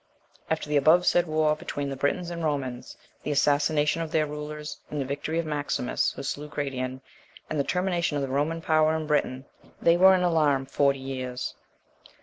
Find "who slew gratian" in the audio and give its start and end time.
6.13-7.01